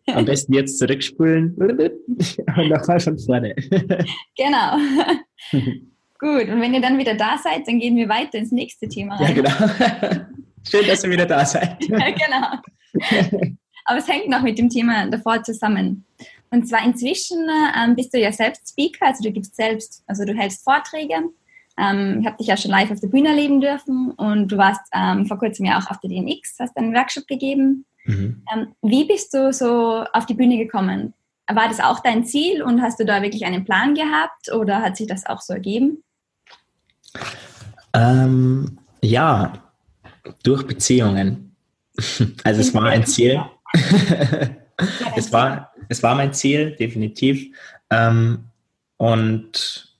[0.15, 3.54] Am besten jetzt zurückspulen und nochmal von vorne.
[4.38, 4.78] Genau.
[6.19, 9.15] Gut, und wenn ihr dann wieder da seid, dann gehen wir weiter ins nächste Thema
[9.15, 9.36] rein.
[9.36, 10.34] Ja, genau.
[10.69, 11.84] Schön, dass ihr wieder da seid.
[11.89, 13.41] ja, genau.
[13.84, 16.06] Aber es hängt noch mit dem Thema davor zusammen.
[16.55, 20.33] Und zwar inzwischen ähm, bist du ja selbst Speaker, also du gibst selbst, also du
[20.33, 21.15] hältst Vorträge.
[21.77, 24.79] Ähm, ich habe dich ja schon live auf der Bühne erleben dürfen und du warst
[24.93, 27.85] ähm, vor kurzem ja auch auf der DNX, hast einen Workshop gegeben.
[28.05, 28.41] Mhm.
[28.53, 31.13] Ähm, wie bist du so auf die Bühne gekommen?
[31.47, 34.97] war das auch dein Ziel und hast du da wirklich einen Plan gehabt oder hat
[34.97, 36.03] sich das auch so ergeben?
[37.93, 39.53] Ähm, ja,
[40.41, 41.41] durch Beziehungen.
[42.43, 43.43] Also es war ein Ziel.
[45.15, 47.53] es, war, es war mein Ziel, definitiv.
[47.89, 48.45] Ähm,
[48.97, 49.95] und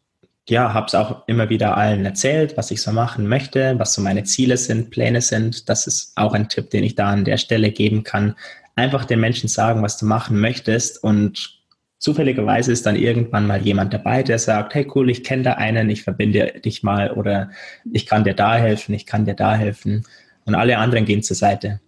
[0.47, 4.01] ja, habe es auch immer wieder allen erzählt, was ich so machen möchte, was so
[4.01, 5.69] meine Ziele sind, Pläne sind.
[5.69, 8.35] Das ist auch ein Tipp, den ich da an der Stelle geben kann.
[8.75, 11.55] Einfach den Menschen sagen, was du machen möchtest und
[11.97, 15.89] zufälligerweise ist dann irgendwann mal jemand dabei, der sagt, hey cool, ich kenne da einen,
[15.89, 17.49] ich verbinde dich mal oder
[17.91, 20.05] ich kann dir da helfen, ich kann dir da helfen
[20.45, 21.79] und alle anderen gehen zur Seite.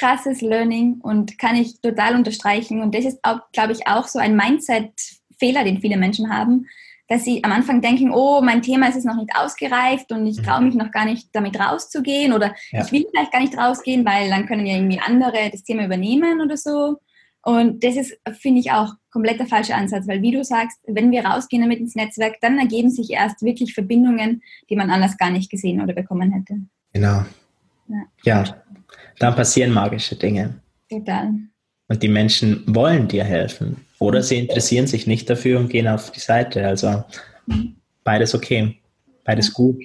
[0.00, 3.18] Krasses Learning und kann ich total unterstreichen und das ist,
[3.52, 6.66] glaube ich, auch so ein Mindset-Fehler, den viele Menschen haben,
[7.06, 10.38] dass sie am Anfang denken, oh, mein Thema ist jetzt noch nicht ausgereift und ich
[10.38, 10.42] mhm.
[10.44, 12.82] traue mich noch gar nicht damit rauszugehen oder ja.
[12.82, 16.40] ich will vielleicht gar nicht rausgehen, weil dann können ja irgendwie andere das Thema übernehmen
[16.40, 16.96] oder so.
[17.42, 21.10] Und das ist, finde ich, auch komplett der falsche Ansatz, weil wie du sagst, wenn
[21.10, 25.30] wir rausgehen damit ins Netzwerk, dann ergeben sich erst wirklich Verbindungen, die man anders gar
[25.30, 26.60] nicht gesehen oder bekommen hätte.
[26.92, 27.24] Genau.
[27.88, 28.44] Ja, ja.
[29.20, 30.60] Dann passieren magische Dinge.
[30.90, 31.30] Total.
[31.88, 33.84] Und die Menschen wollen dir helfen.
[33.98, 36.66] Oder sie interessieren sich nicht dafür und gehen auf die Seite.
[36.66, 37.04] Also
[38.02, 38.80] beides okay,
[39.24, 39.76] beides gut,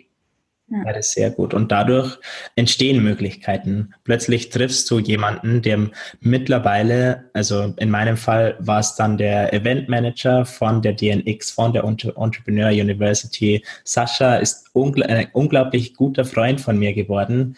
[0.70, 1.54] beides sehr gut.
[1.54, 2.18] Und dadurch
[2.56, 3.94] entstehen Möglichkeiten.
[4.06, 5.90] Plötzlich triffst du jemanden, der
[6.22, 11.74] mittlerweile, also in meinem Fall war es dann der Event Manager von der DNX, von
[11.74, 13.66] der Entrepreneur University.
[13.84, 17.58] Sascha ist ein unglaublich guter Freund von mir geworden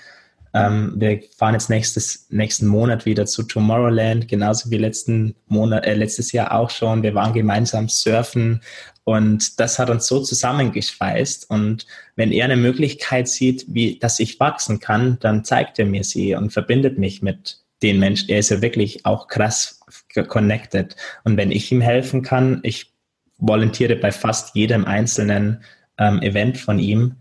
[0.54, 5.94] ähm, wir fahren jetzt nächstes, nächsten Monat wieder zu Tomorrowland, genauso wie letzten Monat, äh,
[5.94, 7.04] letztes Jahr auch schon.
[7.04, 8.62] Wir waren gemeinsam surfen
[9.04, 11.50] und das hat uns so zusammengeschweißt.
[11.50, 16.04] Und wenn er eine Möglichkeit sieht, wie, dass ich wachsen kann, dann zeigt er mir
[16.04, 18.30] sie und verbindet mich mit den Menschen.
[18.30, 19.80] Er ist ja wirklich auch krass
[20.28, 20.96] connected.
[21.24, 22.92] Und wenn ich ihm helfen kann, ich
[23.38, 25.64] volontiere bei fast jedem einzelnen
[25.98, 27.16] ähm, Event von ihm,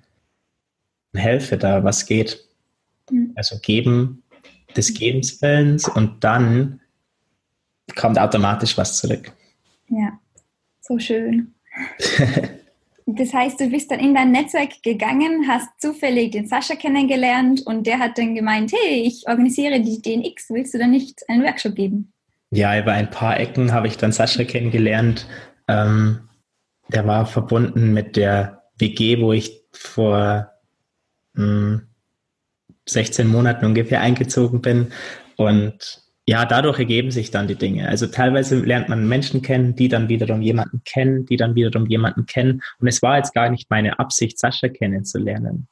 [1.15, 2.46] helfe da, was geht.
[3.11, 3.33] Mhm.
[3.35, 4.23] Also geben
[4.77, 6.81] des Gebens Willens und dann
[7.95, 9.33] kommt automatisch was zurück.
[9.89, 10.19] Ja,
[10.81, 11.55] so schön.
[13.07, 17.87] das heißt, du bist dann in dein Netzwerk gegangen, hast zufällig den Sascha kennengelernt und
[17.87, 21.75] der hat dann gemeint, hey, ich organisiere die DNX, willst du da nicht einen Workshop
[21.75, 22.13] geben?
[22.51, 25.27] Ja, über ein paar Ecken habe ich dann Sascha kennengelernt.
[25.69, 26.29] Ähm,
[26.89, 30.53] der war verbunden mit der WG, wo ich vor
[31.35, 31.76] hm,
[32.87, 34.89] 16 Monaten ungefähr eingezogen bin.
[35.37, 37.89] Und ja, dadurch ergeben sich dann die Dinge.
[37.89, 42.27] Also teilweise lernt man Menschen kennen, die dann wiederum jemanden kennen, die dann wiederum jemanden
[42.27, 42.63] kennen.
[42.81, 45.69] Und es war jetzt gar nicht meine Absicht, Sascha kennenzulernen.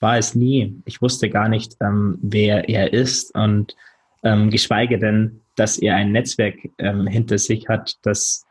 [0.00, 0.74] War es nie.
[0.86, 3.76] Ich wusste gar nicht, ähm, wer er ist und
[4.24, 8.44] ähm, geschweige denn, dass er ein Netzwerk ähm, hinter sich hat, das,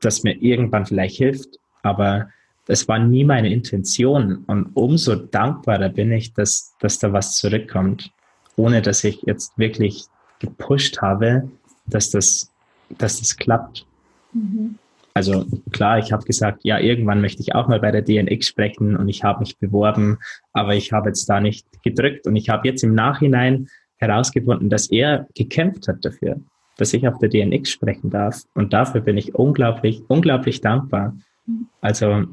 [0.00, 1.58] das mir irgendwann vielleicht hilft.
[1.82, 2.30] Aber
[2.66, 4.44] das war nie meine Intention.
[4.46, 8.12] Und umso dankbarer bin ich, dass, dass da was zurückkommt,
[8.56, 10.04] ohne dass ich jetzt wirklich
[10.40, 11.48] gepusht habe,
[11.86, 12.52] dass das,
[12.98, 13.86] dass das klappt.
[14.32, 14.78] Mhm.
[15.14, 18.96] Also klar, ich habe gesagt, ja, irgendwann möchte ich auch mal bei der DNX sprechen
[18.96, 20.18] und ich habe mich beworben,
[20.52, 24.90] aber ich habe jetzt da nicht gedrückt und ich habe jetzt im Nachhinein herausgefunden, dass
[24.90, 26.38] er gekämpft hat dafür,
[26.76, 31.16] dass ich auf der DNX sprechen darf und dafür bin ich unglaublich, unglaublich dankbar.
[31.46, 31.68] Mhm.
[31.80, 32.26] Also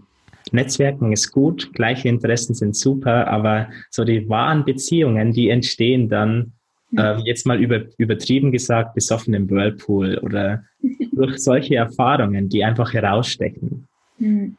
[0.51, 6.53] Netzwerken ist gut, gleiche Interessen sind super, aber so die wahren Beziehungen, die entstehen dann,
[6.97, 10.63] äh, jetzt mal über, übertrieben gesagt, besoffen im Whirlpool oder
[11.11, 13.87] durch solche Erfahrungen, die einfach herausstechen.
[14.19, 14.57] Hm.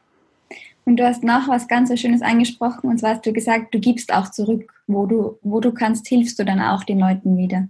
[0.85, 4.13] Und du hast noch was ganz Schönes angesprochen, und zwar hast du gesagt, du gibst
[4.13, 7.67] auch zurück, wo du, wo du kannst, hilfst du dann auch den Leuten wieder.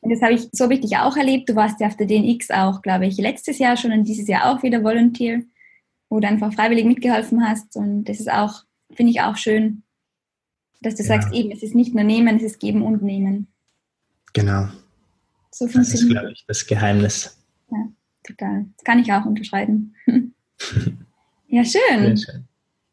[0.00, 1.48] Und das habe ich, so habe ich dich auch erlebt.
[1.48, 4.50] Du warst ja auf der DNX auch, glaube ich, letztes Jahr schon und dieses Jahr
[4.50, 5.42] auch wieder Volunteer
[6.10, 7.76] wo du einfach freiwillig mitgeholfen hast.
[7.76, 9.84] Und das ist auch, finde ich auch schön,
[10.82, 11.08] dass du ja.
[11.08, 13.46] sagst, eben, es ist nicht nur nehmen, es ist geben und nehmen.
[14.32, 14.68] Genau.
[15.50, 17.38] So das ist, glaube ich, das Geheimnis.
[17.70, 17.88] Ja,
[18.24, 18.66] total.
[18.76, 19.94] Das kann ich auch unterschreiben.
[21.48, 22.16] ja, schön.
[22.16, 22.44] schön.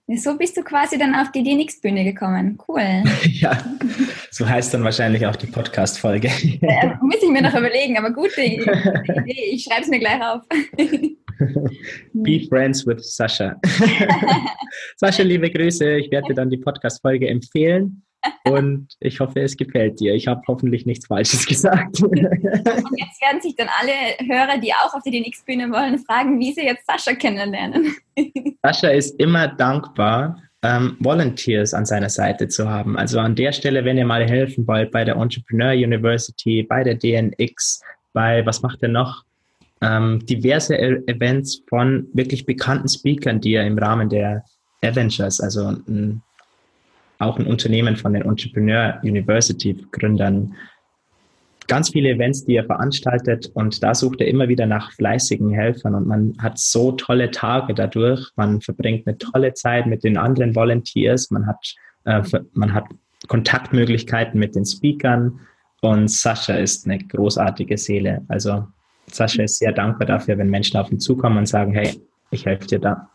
[0.10, 2.58] Ja, so bist du quasi dann auf die DNX-Bühne gekommen.
[2.68, 3.04] Cool.
[3.24, 3.58] ja,
[4.32, 6.30] so heißt dann wahrscheinlich auch die Podcast-Folge.
[6.62, 9.52] ja, muss ich mir noch überlegen, aber gute Idee.
[9.52, 10.44] Ich schreibe es mir gleich auf.
[12.14, 13.56] Be friends with Sascha.
[14.98, 15.98] Sascha, liebe Grüße.
[15.98, 18.04] Ich werde dir dann die Podcast-Folge empfehlen.
[18.46, 20.14] Und ich hoffe, es gefällt dir.
[20.14, 22.02] Ich habe hoffentlich nichts Falsches gesagt.
[22.02, 23.92] Und jetzt werden sich dann alle
[24.28, 27.96] Hörer, die auch auf die DNX-Bühne wollen, fragen, wie sie jetzt Sascha kennenlernen.
[28.64, 32.98] Sascha ist immer dankbar, ähm, Volunteers an seiner Seite zu haben.
[32.98, 36.96] Also an der Stelle, wenn ihr mal helfen wollt, bei der Entrepreneur University, bei der
[36.96, 37.82] DNX,
[38.14, 39.24] bei, was macht er noch?
[39.82, 44.44] Ähm, diverse e Events von wirklich bekannten Speakern, die er im Rahmen der
[44.82, 46.22] Avengers, also ein,
[47.20, 50.56] auch ein Unternehmen von den Entrepreneur University Gründern,
[51.68, 55.96] ganz viele Events, die er veranstaltet und da sucht er immer wieder nach fleißigen Helfern
[55.96, 58.32] und man hat so tolle Tage dadurch.
[58.36, 62.86] Man verbringt eine tolle Zeit mit den anderen Volunteers, man hat, äh, man hat
[63.28, 65.40] Kontaktmöglichkeiten mit den Speakern
[65.82, 68.24] und Sascha ist eine großartige Seele.
[68.30, 68.66] Also
[69.12, 72.00] Sascha ist sehr dankbar dafür, wenn Menschen auf ihn zukommen und sagen, hey,
[72.32, 73.10] ich helfe dir da.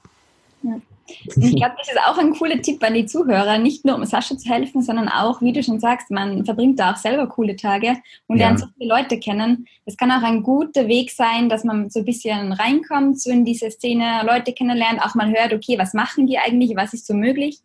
[0.62, 0.80] Ja.
[1.08, 4.36] Ich glaube, das ist auch ein cooler Tipp an die Zuhörer, nicht nur um Sascha
[4.36, 7.96] zu helfen, sondern auch, wie du schon sagst, man verbringt da auch selber coole Tage
[8.28, 9.66] und lernt so viele Leute kennen.
[9.84, 13.44] Das kann auch ein guter Weg sein, dass man so ein bisschen reinkommt, so in
[13.44, 17.14] diese Szene, Leute kennenlernt, auch mal hört, okay, was machen die eigentlich, was ist so
[17.14, 17.58] möglich.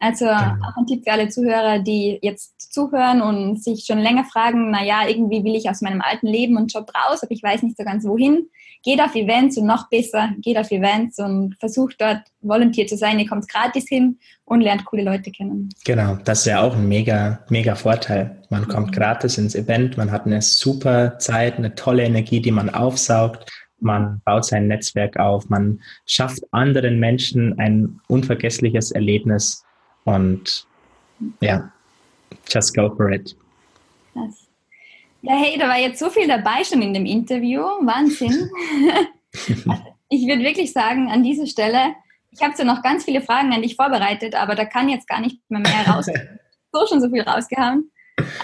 [0.00, 4.70] Also auch ein Tipp für alle Zuhörer, die jetzt zuhören und sich schon länger fragen,
[4.70, 7.76] naja, irgendwie will ich aus meinem alten Leben und Job raus, aber ich weiß nicht
[7.76, 8.48] so ganz wohin.
[8.84, 13.18] Geht auf Events und noch besser, geht auf Events und versucht dort Volunteer zu sein.
[13.18, 15.68] Ihr kommt gratis hin und lernt coole Leute kennen.
[15.84, 18.40] Genau, das ist ja auch ein mega, mega Vorteil.
[18.50, 22.70] Man kommt gratis ins Event, man hat eine super Zeit, eine tolle Energie, die man
[22.70, 29.64] aufsaugt man baut sein Netzwerk auf, man schafft anderen Menschen ein unvergessliches Erlebnis
[30.04, 30.66] und
[31.40, 31.70] ja,
[32.48, 33.36] just go for it.
[34.12, 34.48] Krass.
[35.22, 37.60] Ja, hey, da war jetzt so viel dabei schon in dem Interview.
[37.60, 38.50] Wahnsinn.
[40.08, 41.94] ich würde wirklich sagen, an dieser Stelle,
[42.30, 45.20] ich habe so noch ganz viele Fragen an dich vorbereitet, aber da kann jetzt gar
[45.20, 46.06] nicht mehr mehr raus.
[46.72, 47.90] so schon so viel rausgehauen.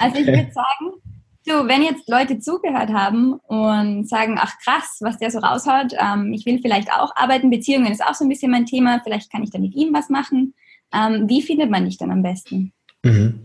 [0.01, 1.01] Also ich würde sagen,
[1.47, 6.33] du, wenn jetzt Leute zugehört haben und sagen, ach krass, was der so raushaut, ähm,
[6.33, 9.43] ich will vielleicht auch arbeiten, Beziehungen ist auch so ein bisschen mein Thema, vielleicht kann
[9.43, 10.55] ich da mit ihm was machen.
[10.95, 12.73] Ähm, wie findet man dich dann am besten?
[13.03, 13.41] Mhm.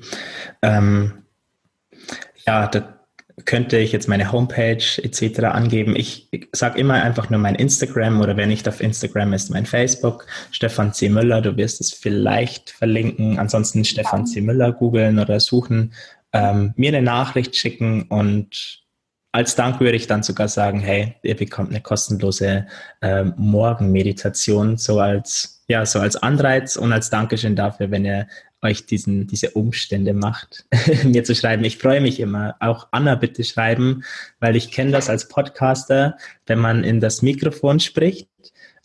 [0.62, 1.14] Ähm,
[2.46, 3.00] ja, da
[3.46, 5.40] könnte ich jetzt meine Homepage etc.
[5.46, 5.96] angeben.
[5.96, 10.26] Ich, sage immer einfach nur mein Instagram oder wenn nicht auf Instagram ist mein Facebook.
[10.52, 11.10] Stefan C.
[11.10, 13.40] Müller, du wirst es vielleicht verlinken.
[13.40, 14.42] Ansonsten Stefan C.
[14.42, 15.94] Müller googeln oder suchen,
[16.34, 18.84] ähm, mir eine Nachricht schicken und
[19.32, 22.66] als Dank würde ich dann sogar sagen, hey, ihr bekommt eine kostenlose
[23.02, 28.28] äh, Morgenmeditation, so als, ja, so als Anreiz und als Dankeschön dafür, wenn ihr
[28.62, 30.66] euch diesen, diese Umstände macht,
[31.06, 31.64] mir zu schreiben.
[31.64, 32.56] Ich freue mich immer.
[32.60, 34.04] Auch Anna bitte schreiben,
[34.40, 38.28] weil ich kenne das als Podcaster, wenn man in das Mikrofon spricht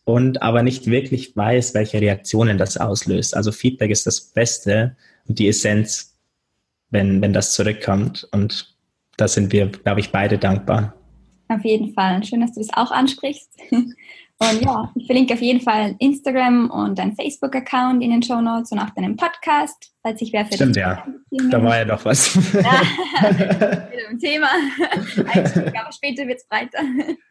[0.04, 3.34] und aber nicht wirklich weiß, welche Reaktionen das auslöst.
[3.34, 4.94] Also Feedback ist das Beste
[5.26, 6.18] und die Essenz,
[6.90, 8.28] wenn, wenn das zurückkommt.
[8.30, 8.76] Und
[9.16, 10.94] da sind wir, glaube ich, beide dankbar.
[11.48, 12.22] Auf jeden Fall.
[12.24, 13.50] Schön, dass du das auch ansprichst.
[14.38, 18.72] Und ja, ich verlinke auf jeden Fall Instagram und deinen Facebook-Account in den Show Notes
[18.72, 21.06] und auch deinen Podcast, falls ich wer für Stimmt, ja.
[21.50, 22.34] Da war ja doch was.
[22.34, 22.60] Ja,
[23.30, 24.48] wieder ein Thema.
[25.32, 26.80] Einstieg, aber später wird es breiter.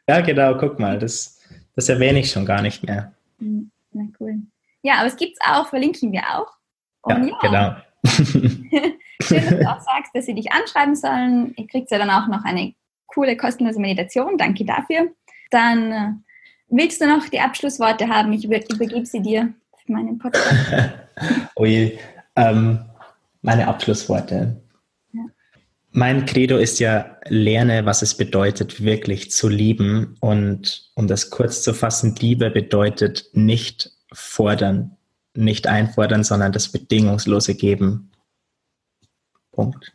[0.07, 1.39] Ja, genau, guck mal, das,
[1.75, 3.13] das erwähne ich schon gar nicht mehr.
[3.39, 4.35] Hm, na cool.
[4.81, 6.51] Ja, aber es gibt es auch, verlinken wir auch.
[7.01, 7.75] Und ja, ja, genau.
[9.21, 11.53] Schön, dass du auch sagst, dass sie dich anschreiben sollen.
[11.57, 12.73] Ihr kriegt ja dann auch noch eine
[13.07, 14.37] coole, kostenlose Meditation.
[14.37, 15.11] Danke dafür.
[15.51, 16.11] Dann äh,
[16.73, 18.33] willst du noch die Abschlussworte haben?
[18.33, 19.53] Ich über, übergebe sie dir
[19.85, 20.55] für meinen Podcast.
[21.57, 21.97] Ui,
[22.35, 22.79] ähm,
[23.41, 24.61] meine Abschlussworte.
[25.13, 25.21] Ja.
[25.91, 30.17] Mein Credo ist ja, lerne, was es bedeutet, wirklich zu lieben.
[30.19, 34.97] Und um das kurz zu fassen, Liebe bedeutet nicht fordern,
[35.35, 38.11] nicht einfordern, sondern das bedingungslose Geben.
[39.51, 39.93] Punkt.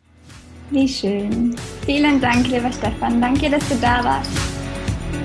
[0.71, 1.55] Wie schön.
[1.85, 3.19] Vielen Dank, lieber Stefan.
[3.19, 4.58] Danke, dass du da warst.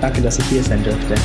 [0.01, 1.15] Danke, dass ich hier sein durfte.